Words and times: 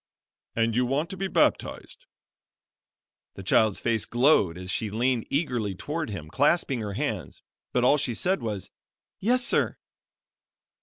"And 0.55 0.75
you 0.75 0.83
want 0.87 1.11
to 1.11 1.15
be 1.17 1.27
baptized." 1.27 2.07
The 3.35 3.43
child's 3.43 3.79
face 3.79 4.05
glowed 4.05 4.57
as 4.57 4.71
she 4.71 4.89
leaned 4.89 5.27
eagerly 5.29 5.75
toward 5.75 6.09
him, 6.09 6.27
clasping 6.27 6.79
her 6.81 6.93
hands, 6.93 7.43
but 7.71 7.83
all 7.83 7.97
she 7.97 8.15
said 8.15 8.41
was, 8.41 8.71
"Yes, 9.19 9.43
sir." 9.45 9.77